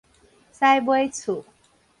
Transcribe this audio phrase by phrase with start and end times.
[0.51, 1.45] 屎尾厝